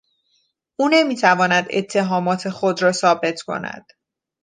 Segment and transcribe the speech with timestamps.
[0.75, 3.85] او نمیتواند اتهامات خود را ثابت کند.